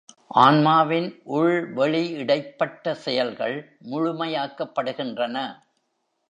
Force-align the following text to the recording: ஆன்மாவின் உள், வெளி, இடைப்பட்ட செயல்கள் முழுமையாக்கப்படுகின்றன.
ஆன்மாவின் 0.35 1.21
உள், 1.23 1.73
வெளி, 1.73 2.09
இடைப்பட்ட 2.11 2.95
செயல்கள் 2.95 3.77
முழுமையாக்கப்படுகின்றன. 3.85 5.37